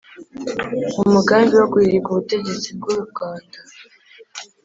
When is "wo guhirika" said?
1.55-2.07